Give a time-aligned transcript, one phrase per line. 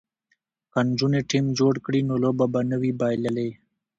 [0.71, 3.49] که نجونې ټیم جوړ کړي نو لوبه به نه وي بایللې.